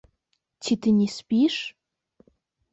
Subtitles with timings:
[0.67, 1.55] Ці ты не спіш?